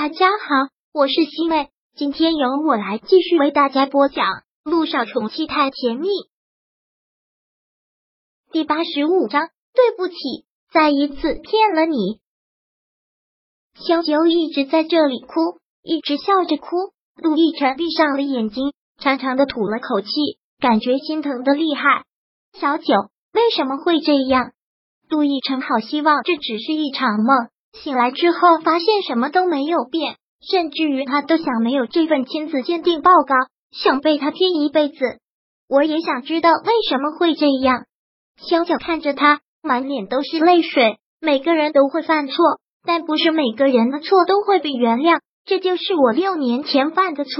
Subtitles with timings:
[0.00, 4.24] 大家好，我是西妹，今天由我来继续为大家播讲
[4.62, 6.06] 《路上宠妻太甜蜜》
[8.52, 9.48] 第八十五章。
[9.74, 10.14] 对不起，
[10.72, 12.20] 再一次骗了你。
[13.74, 16.76] 萧九一直在这里哭，一直笑着哭。
[17.16, 20.08] 陆亦辰闭上了眼睛，长长的吐了口气，
[20.60, 22.04] 感觉心疼的厉害。
[22.52, 22.94] 小九
[23.32, 24.52] 为什么会这样？
[25.08, 27.48] 陆亦辰好希望这只是一场梦。
[27.72, 33.34] 醒来之后，发现什么都没有变，甚至于他都想没有这份亲子鉴定报告，
[33.70, 34.96] 想被他骗一辈子。
[35.68, 37.84] 我也想知道为什么会这样。
[38.36, 40.98] 小小看着他，满脸都是泪水。
[41.20, 42.34] 每个人都会犯错，
[42.86, 45.20] 但不是每个人的错都会被原谅。
[45.44, 47.32] 这就是我六年前犯的错，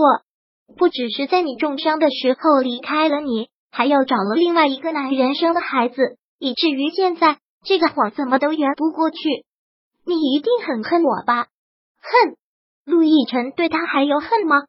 [0.76, 9.18] 不只是在你重伤的时候离开了你，还要找了另外一个男人生的孩子，以至于现在这个谎怎么都圆不过去。
[10.08, 11.48] 你一定很恨我吧？
[12.00, 12.36] 恨
[12.86, 14.62] 陆亦辰对他还有恨吗？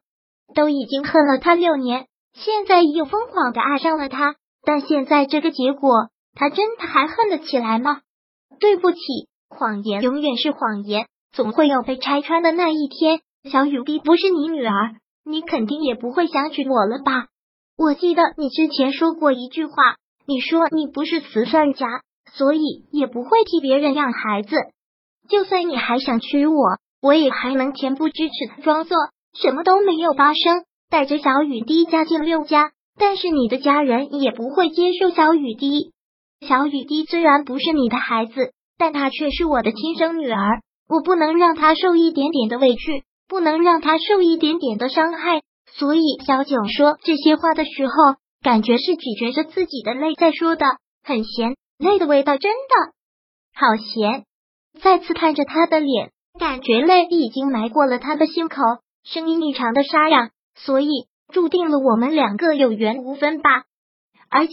[0.54, 8.02] 都已经恨了他六年，现在又疯狂的爱上了他，但现在这个结果，他真的还恨得起来吗？
[8.58, 8.98] 对不起，
[9.48, 13.22] 谎言永远是谎言，总会有被拆穿的那一天。
[13.50, 17.28] 小雨滴不是你女儿，你肯定也不会想娶我了吧？
[17.78, 19.72] 我记得你之前说过一句话，
[20.26, 21.86] 你说你不是慈善家，
[22.34, 24.54] 所以也不会替别人养孩子。
[25.30, 26.56] 就算你还想娶我，
[27.00, 28.96] 我也还能恬不知耻的装作
[29.32, 32.72] 什么都没有发生，带着小雨滴嫁进六家。
[32.98, 35.92] 但是你的家人也不会接受小雨滴。
[36.46, 40.60] 小雨滴虽然不是你的孩子，但她却是我的亲生女儿。
[40.88, 45.42] 我不能让她受一点点的委屈，不能让她受一点点的伤害。
[45.72, 47.92] 所以小九说这些话的时候，
[48.42, 50.66] 感觉是咀嚼着自己的泪在说的，
[51.04, 52.92] 很咸，泪的味道真的
[53.54, 54.24] 好咸。
[54.78, 58.56] 再次看着他的脸，感觉泪已经埋过了他的心口，
[59.04, 60.88] 声音异常的沙哑，所以
[61.32, 63.64] 注定了我们两个有缘无分吧。
[64.28, 64.52] 而且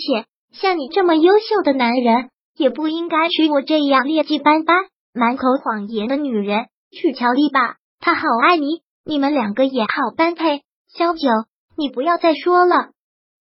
[0.54, 4.76] 像你这么优秀的男人，也不应该娶我这样劣迹斑斑、
[5.14, 6.66] 满口谎言的女人。
[6.90, 10.62] 娶乔丽吧，她好爱你，你们两个也好般配。
[10.88, 11.30] 萧九，
[11.78, 12.92] 你不要再说了。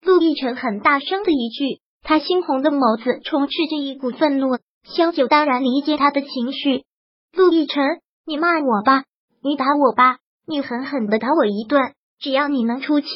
[0.02, 4.58] 陆亦辰很大声的一句，他猩红的眸子充斥着一股愤怒。
[4.94, 6.84] 萧九当然理解他的情绪。
[7.32, 7.82] 陆亦辰，
[8.24, 9.04] 你骂我吧，
[9.42, 13.08] 你打我吧，你狠狠的打我一顿，只要你能出气。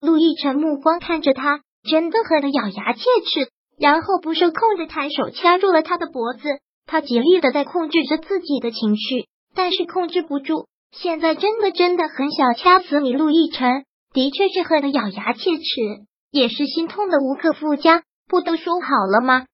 [0.00, 6.40] 陆亦辰目光看着他，真的恨得咬牙切齿，然后不受控的抬手掐住了他的脖子。
[6.86, 10.66] 他极力的在控制着自己的情绪，但是控制不住。
[10.90, 18.02] 现在真的真的很想掐死你，陆亦辰，的确是恨得咬牙切齿，也是心痛的无可复加。
[18.28, 19.46] 不都说好了吗？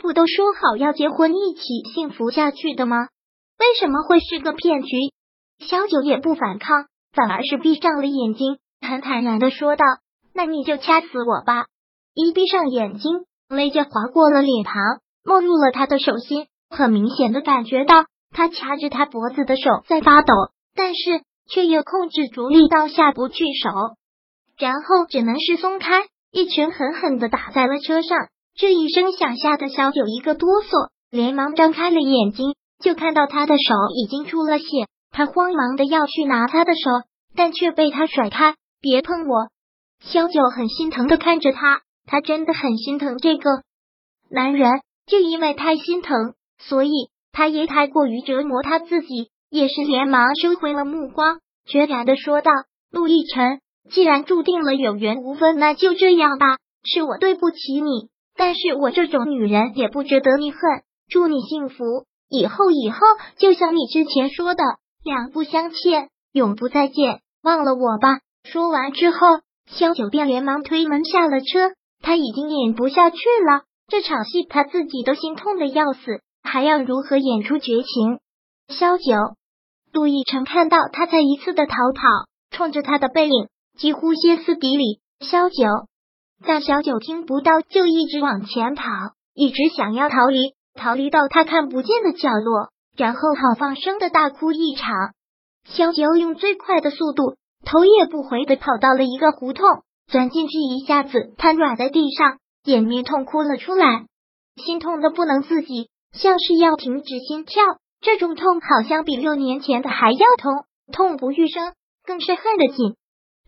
[0.00, 1.60] 不都说好要结婚一起
[1.94, 3.08] 幸福下去的吗？
[3.58, 4.96] 为什么会是个骗局？
[5.58, 9.84] 萧九也不反抗，反而是闭上了眼睛，很坦然的说道
[10.32, 11.66] ：“那你就掐死我吧！”
[12.16, 14.74] 一闭上眼睛，泪就划过了脸庞，
[15.22, 20.32] 没入了他的手心，很明显的感觉到他掐着他脖子的手在发抖，
[20.74, 23.70] 但是却又控制住力道下不去手，
[24.56, 28.16] 然后只能是松开，一拳狠狠的打在了车上。
[28.60, 34.66] 这一声响吓得小九一个哆嗦，连忙张开了眼睛，就看到他的手已经出了血。
[35.10, 36.90] 他慌忙的要去拿他的手，
[37.34, 39.48] 但却被他甩开，别碰我！
[40.04, 43.62] 小九很心疼的看着他，他真的很心疼这个
[44.28, 44.70] 男人，
[45.06, 46.90] 就因为太心疼，所以
[47.32, 52.50] 他也太过于折磨他自己，也是连忙收回了目光，决然的说道
[52.92, 58.10] ：“陆亦辰，既然注定了有缘无分，那就这样吧，是我对不起你。”
[58.40, 60.60] 但是我这种女人也不值得你恨，
[61.10, 62.98] 祝你幸福，以后以后
[63.36, 64.62] 就像你之前说的，
[65.04, 68.20] 两不相欠，永不再见，忘了我吧。
[68.44, 69.26] 说完之后，
[69.66, 78.20] 萧九便连忙推门下了车，他已经演不下去了，这场戏他自己都心痛的要死，还要如何演出绝情？
[78.68, 79.04] 萧九，
[79.92, 82.02] 陆亦辰看到他再一次的逃跑，
[82.56, 85.00] 冲着他的背影几乎歇斯底里。
[85.20, 85.89] 萧九。
[86.44, 88.84] 但小九听不到，就一直往前跑，
[89.34, 94.88] 一直想要逃离，逃离到他看不见的角落，然后好放声的大哭一场。
[95.64, 99.68] 小九用最快的速度，头也不回的跑到了一个胡同，
[100.06, 104.06] 钻进去，一下子瘫软在地上，掩面痛哭了出来，
[104.56, 107.62] 心痛的不能自己，像是要停止心跳。
[108.00, 111.74] 这种痛好像比六年前的还要痛，痛不欲生，
[112.06, 112.96] 更是恨得紧。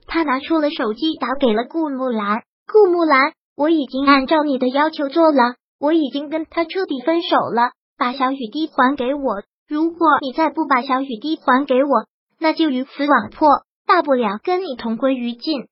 [0.06, 2.42] 他拿出了手机，打给了顾木兰。
[2.66, 9.42] 顾木兰，我已经按照你的要求做了，我已经跟他彻底分手了，把小雨滴还给我。
[9.68, 12.06] 如果你再不把小雨滴还给我，
[12.38, 13.48] 那就鱼死网破，
[13.86, 15.68] 大不了跟你同归于尽。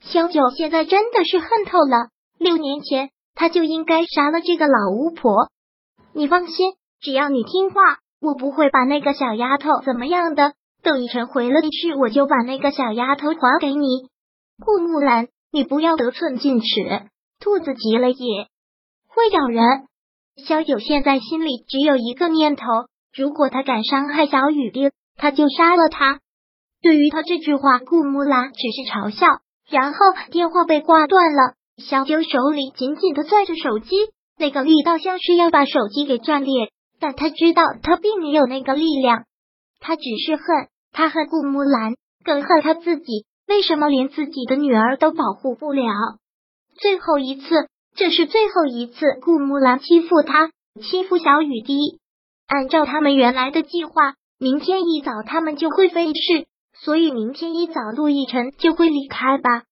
[0.00, 2.08] 萧九现在真的是恨透了，
[2.38, 5.48] 六年前他就应该杀了这个老巫婆。
[6.12, 7.80] 你放心，只要你听话，
[8.20, 10.52] 我不会把那个小丫头怎么样的。
[10.82, 13.86] 等一晨回了去，我就把那个小丫头还给你。
[14.64, 16.66] 顾木兰，你不要得寸进尺，
[17.38, 18.48] 兔子急了也
[19.06, 19.86] 会咬人。
[20.44, 22.64] 小九现在心里只有一个念头：
[23.14, 26.18] 如果他敢伤害小雨滴，他就杀了他。
[26.82, 29.28] 对于他这句话，顾木兰只是嘲笑。
[29.70, 29.98] 然后
[30.32, 33.94] 电话被挂断了，小九手里紧紧的攥着手机，
[34.36, 36.72] 那个力道像是要把手机给断裂。
[36.98, 39.22] 但他知道他并没有那个力量，
[39.78, 40.44] 他只是恨。
[40.90, 43.24] 他恨顾木兰，更恨他自己。
[43.46, 45.84] 为什么连自己的女儿都保护不了？
[46.80, 50.50] 最后一次，这是最后一次，顾木兰欺负他，
[50.82, 52.00] 欺负小雨滴。
[52.46, 56.46] 按照他们原来的计划，明天一早他们就会飞逝，
[56.78, 59.64] 所以明天一早陆亦辰就会离开吧？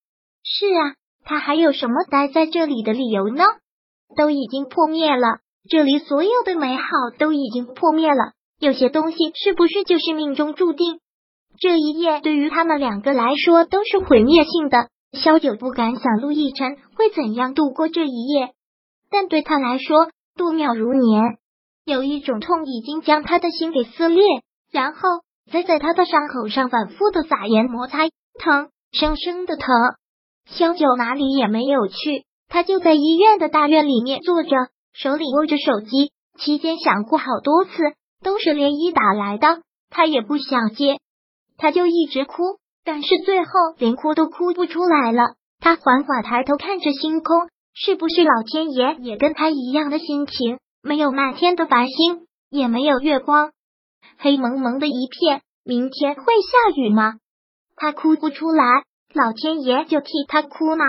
[0.44, 3.44] 是啊，他还有什么待在这里的理由呢？
[4.16, 6.84] 都已经破灭了，这里所有的美好
[7.18, 8.32] 都已经破灭了。
[8.58, 11.00] 有些东西是不是就是命中注定？
[11.58, 14.88] 这一夜对于他们两个来说都是毁灭性的。
[15.12, 18.52] 萧九不敢想陆亦辰会怎样度过这一夜，
[19.10, 21.22] 但对他来说度秒如年。
[21.84, 24.24] 有一种痛已经将他的心给撕裂，
[24.70, 25.00] 然后
[25.52, 28.08] 再在他的伤口上反复的撒盐摩擦，
[28.38, 29.68] 疼，生生的疼。
[30.46, 34.50] 萧九哪里也没有去，他就在医院的大院里面坐着，
[34.94, 36.12] 手里握着手机。
[36.38, 37.70] 期间想过好多次，
[38.24, 39.60] 都是连依打来的，
[39.90, 40.96] 他也不想接。
[41.62, 45.36] 他就一直哭，但是最后连哭都哭不出来了。
[45.60, 50.58] 他缓缓抬头看着星空，是不是老天爷也跟他一样的心情？
[50.82, 53.52] 没有漫天的繁星，也没有月光，
[54.18, 55.42] 黑蒙蒙的一片。
[55.64, 57.14] 明天会下雨吗？
[57.76, 58.64] 他哭不出来，
[59.14, 60.84] 老天爷就替他哭吗？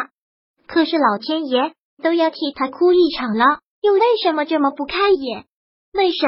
[0.66, 5.46] 可是老天爷都要替他哭一场了，又为什么这么不开眼？
[5.94, 6.26] 为什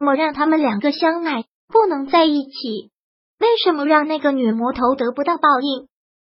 [0.00, 2.90] 么让他们两个相爱不能在一起？
[3.50, 5.88] 为什么让那个女魔头得不到报应？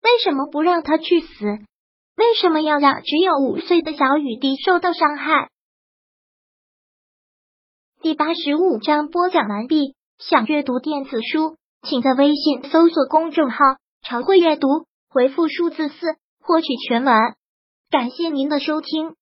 [0.03, 1.45] 为什么不让她去死？
[1.45, 5.49] 为什么要让只有五岁的小雨滴受到伤害？
[8.01, 9.95] 第八十五章播讲完毕。
[10.17, 13.57] 想阅读电子书，请在微信搜索公众号
[14.03, 14.67] “常会阅读”，
[15.07, 15.95] 回复数字四
[16.41, 17.15] 获取全文。
[17.89, 19.15] 感谢您的收听。